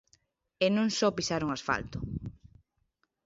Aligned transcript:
E 0.65 0.67
non 0.75 0.87
só 0.97 1.07
pisaron 1.17 1.49
asfalto. 1.51 1.99